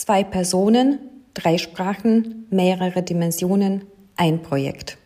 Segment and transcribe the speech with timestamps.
[0.00, 0.98] Zwei Personen,
[1.34, 3.82] drei Sprachen, mehrere Dimensionen,
[4.16, 4.96] ein Projekt.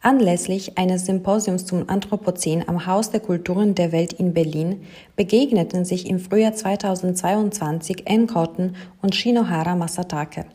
[0.00, 6.08] Anlässlich eines Symposiums zum Anthropozän am Haus der Kulturen der Welt in Berlin begegneten sich
[6.08, 10.46] im Frühjahr 2022 Ann Cotton und Shinohara Masatake.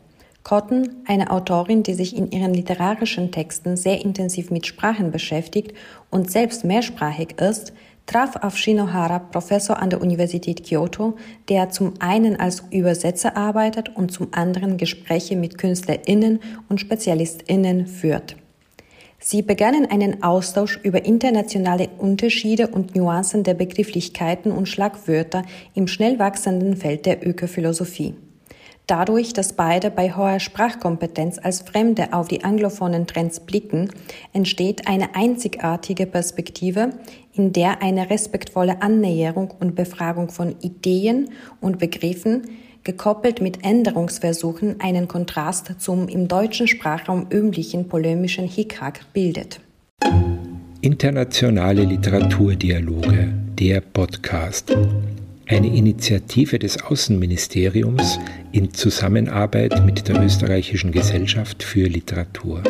[0.42, 5.74] Cotton, eine Autorin, die sich in ihren literarischen Texten sehr intensiv mit Sprachen beschäftigt
[6.10, 7.72] und selbst mehrsprachig ist,
[8.06, 11.16] traf auf Shinohara, Professor an der Universität Kyoto,
[11.48, 18.36] der zum einen als Übersetzer arbeitet und zum anderen Gespräche mit KünstlerInnen und SpezialistInnen führt.
[19.22, 25.42] Sie begannen einen Austausch über internationale Unterschiede und Nuancen der Begrifflichkeiten und Schlagwörter
[25.74, 28.14] im schnell wachsenden Feld der Ökophilosophie.
[28.86, 33.90] Dadurch, dass beide bei hoher Sprachkompetenz als Fremde auf die anglophonen Trends blicken,
[34.32, 36.90] entsteht eine einzigartige Perspektive,
[37.32, 41.30] in der eine respektvolle Annäherung und Befragung von Ideen
[41.60, 42.42] und Begriffen
[42.82, 49.60] gekoppelt mit Änderungsversuchen einen Kontrast zum im deutschen Sprachraum üblichen polemischen Hickhack bildet.
[50.80, 54.74] Internationale Literaturdialoge, der Podcast.
[55.50, 58.20] Eine Initiative des Außenministeriums
[58.52, 62.62] in Zusammenarbeit mit der Österreichischen Gesellschaft für Literatur.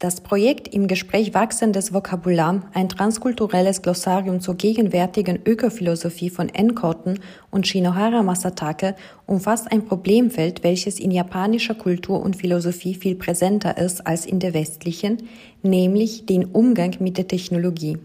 [0.00, 7.20] Das Projekt im Gespräch Wachsendes Vokabular, ein transkulturelles Glossarium zur gegenwärtigen Ökophilosophie von Enkoten
[7.50, 14.06] und Shinohara Masatake umfasst ein Problemfeld, welches in japanischer Kultur und Philosophie viel präsenter ist
[14.06, 15.18] als in der westlichen,
[15.62, 17.98] nämlich den Umgang mit der Technologie.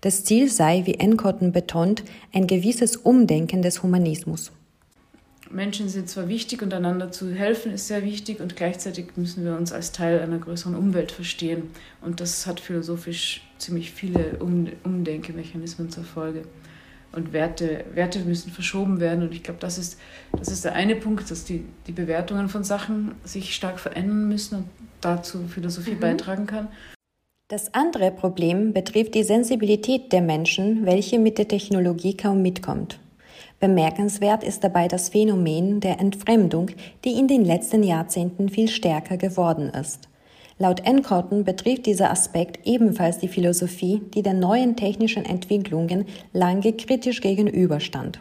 [0.00, 2.02] Das Ziel sei, wie Enkoten betont,
[2.34, 4.50] ein gewisses Umdenken des Humanismus.
[5.50, 9.56] Menschen sind zwar wichtig und einander zu helfen ist sehr wichtig und gleichzeitig müssen wir
[9.56, 11.70] uns als Teil einer größeren Umwelt verstehen.
[12.00, 16.42] Und das hat philosophisch ziemlich viele um Umdenkemechanismen zur Folge.
[17.12, 19.22] Und Werte, Werte müssen verschoben werden.
[19.22, 19.98] Und ich glaube, das ist,
[20.36, 24.56] das ist der eine Punkt, dass die, die Bewertungen von Sachen sich stark verändern müssen
[24.56, 24.64] und
[25.00, 26.00] dazu Philosophie mhm.
[26.00, 26.68] beitragen kann.
[27.48, 33.00] Das andere Problem betrifft die Sensibilität der Menschen, welche mit der Technologie kaum mitkommt.
[33.60, 36.70] Bemerkenswert ist dabei das Phänomen der Entfremdung,
[37.04, 40.08] die in den letzten Jahrzehnten viel stärker geworden ist.
[40.60, 47.20] Laut Encotten betrifft dieser Aspekt ebenfalls die Philosophie, die den neuen technischen Entwicklungen lange kritisch
[47.20, 48.20] gegenüberstand.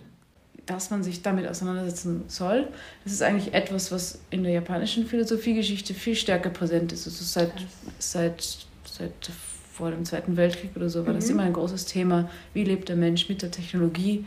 [0.65, 2.67] Dass man sich damit auseinandersetzen soll,
[3.03, 7.07] das ist eigentlich etwas, was in der japanischen Philosophiegeschichte viel stärker präsent ist.
[7.07, 7.53] Also seit,
[7.99, 9.31] seit, seit
[9.77, 11.19] vor dem Zweiten Weltkrieg oder so war mhm.
[11.19, 12.29] das immer ein großes Thema.
[12.53, 14.25] Wie lebt der Mensch mit der Technologie?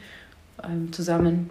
[0.64, 1.50] Ähm, zusammen.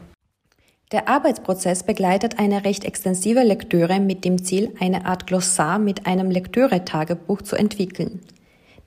[0.92, 6.32] Der Arbeitsprozess begleitet eine recht extensive Lektüre mit dem Ziel, eine Art Glossar mit einem
[6.32, 8.22] Lektüre-Tagebuch zu entwickeln.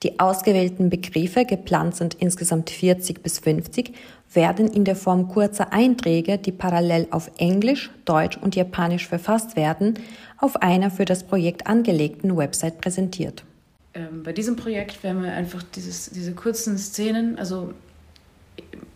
[0.03, 3.93] Die ausgewählten Begriffe, geplant sind insgesamt 40 bis 50,
[4.33, 9.93] werden in der Form kurzer Einträge, die parallel auf Englisch, Deutsch und Japanisch verfasst werden,
[10.37, 13.45] auf einer für das Projekt angelegten Website präsentiert.
[13.93, 17.73] Ähm, bei diesem Projekt werden wir einfach dieses, diese kurzen Szenen, also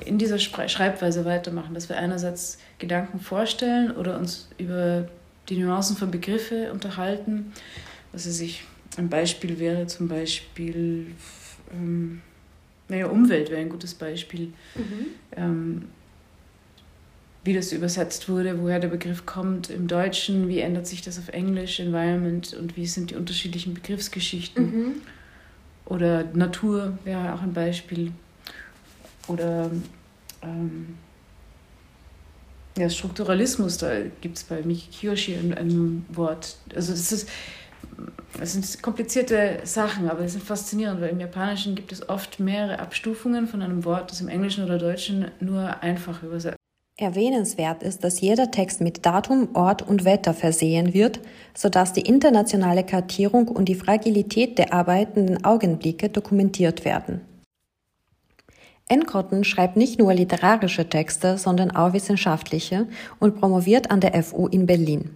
[0.05, 5.07] in dieser Schreibweise weitermachen, dass wir einerseits Gedanken vorstellen oder uns über
[5.49, 7.53] die Nuancen von Begriffe unterhalten.
[8.13, 8.63] Also sich
[8.97, 11.07] ein Beispiel wäre zum Beispiel,
[11.71, 12.21] ähm,
[12.87, 14.53] naja, Umwelt wäre ein gutes Beispiel.
[14.75, 15.05] Mhm.
[15.35, 15.81] Ähm,
[17.43, 21.29] wie das übersetzt wurde, woher der Begriff kommt im Deutschen, wie ändert sich das auf
[21.29, 24.63] Englisch, Environment und wie sind die unterschiedlichen Begriffsgeschichten.
[24.65, 24.91] Mhm.
[25.85, 28.11] Oder Natur wäre auch ein Beispiel.
[29.27, 29.69] Oder
[30.41, 30.97] ähm,
[32.77, 36.57] ja, Strukturalismus, da gibt es bei Miki Kiyoshi ein, ein, Wort.
[36.75, 37.29] Also das ist,
[38.39, 42.79] das sind komplizierte Sachen, aber sie sind faszinierend, weil im Japanischen gibt es oft mehrere
[42.79, 46.57] Abstufungen von einem Wort, das im Englischen oder Deutschen nur einfach übersetzt.
[46.99, 51.19] Erwähnenswert ist, dass jeder Text mit Datum, Ort und Wetter versehen wird,
[51.55, 57.21] sodass die internationale Kartierung und die Fragilität der arbeitenden Augenblicke dokumentiert werden.
[58.89, 62.87] Enkotten schreibt nicht nur literarische Texte, sondern auch wissenschaftliche
[63.19, 65.09] und promoviert an der FU in Berlin.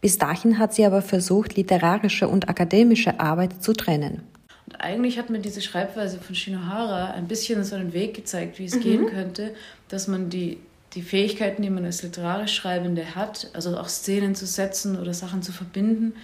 [0.00, 4.22] Bis dahin hat sie aber versucht, literarische und akademische Arbeit zu trennen.
[4.66, 8.66] Und eigentlich hat mir diese Schreibweise von Shinohara ein bisschen so einen Weg gezeigt, wie
[8.66, 8.80] es mhm.
[8.80, 9.54] gehen könnte,
[9.88, 10.58] dass man die,
[10.94, 15.42] die Fähigkeiten, die man als literarisch Schreibende hat, also auch Szenen zu setzen oder Sachen
[15.42, 16.14] zu verbinden,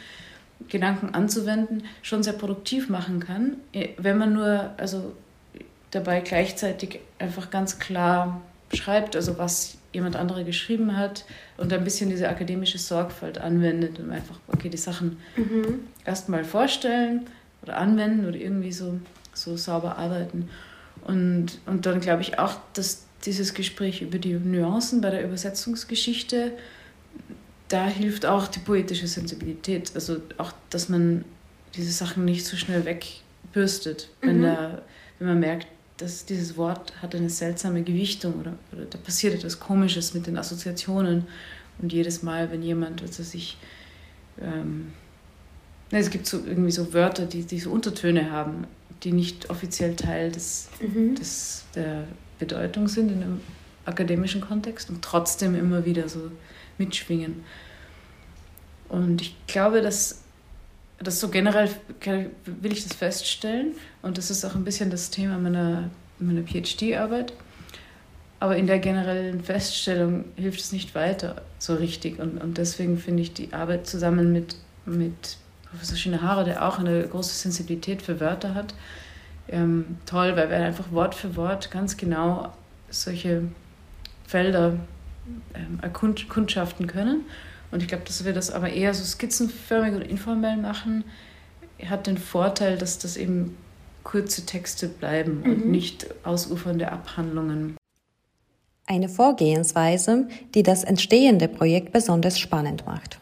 [0.68, 3.56] Gedanken anzuwenden, schon sehr produktiv machen kann,
[3.96, 5.12] wenn man nur, also
[5.92, 8.40] dabei gleichzeitig einfach ganz klar
[8.72, 11.24] schreibt, also was jemand andere geschrieben hat
[11.58, 15.80] und ein bisschen diese akademische Sorgfalt anwendet und einfach, okay, die Sachen mhm.
[16.04, 17.26] erstmal vorstellen
[17.62, 18.98] oder anwenden oder irgendwie so,
[19.34, 20.48] so sauber arbeiten.
[21.04, 26.52] Und, und dann glaube ich auch, dass dieses Gespräch über die Nuancen bei der Übersetzungsgeschichte,
[27.68, 29.92] da hilft auch die poetische Sensibilität.
[29.94, 31.24] Also auch, dass man
[31.74, 34.26] diese Sachen nicht so schnell wegbürstet, mhm.
[34.26, 34.82] wenn, da,
[35.18, 35.66] wenn man merkt,
[35.96, 40.36] dass dieses Wort hat eine seltsame Gewichtung oder, oder da passiert etwas Komisches mit den
[40.36, 41.26] Assoziationen.
[41.80, 43.56] Und jedes Mal, wenn jemand, also sich,
[44.40, 44.92] ähm,
[45.90, 48.66] es gibt so irgendwie so Wörter, die, die so Untertöne haben,
[49.02, 51.14] die nicht offiziell Teil des, mhm.
[51.14, 52.04] des, der
[52.38, 53.40] Bedeutung sind in einem
[53.84, 56.30] akademischen Kontext und trotzdem immer wieder so
[56.78, 57.44] mitschwingen.
[58.88, 60.21] Und ich glaube, dass
[61.02, 61.70] das so generell
[62.44, 63.72] will ich das feststellen
[64.02, 67.32] und das ist auch ein bisschen das Thema meiner, meiner PhD-Arbeit.
[68.40, 72.18] Aber in der generellen Feststellung hilft es nicht weiter so richtig.
[72.18, 75.36] Und, und deswegen finde ich die Arbeit zusammen mit, mit
[75.70, 78.74] Professor Shinahara, der auch eine große Sensibilität für Wörter hat,
[79.48, 82.52] ähm, toll, weil wir einfach Wort für Wort ganz genau
[82.90, 83.44] solche
[84.26, 84.76] Felder
[85.54, 87.22] ähm, erkundschaften können.
[87.72, 91.04] Und ich glaube, dass wir das aber eher so skizzenförmig oder informell machen,
[91.84, 93.56] hat den Vorteil, dass das eben
[94.04, 95.50] kurze Texte bleiben mhm.
[95.50, 97.76] und nicht ausufernde Abhandlungen.
[98.86, 103.18] Eine Vorgehensweise, die das entstehende Projekt besonders spannend macht.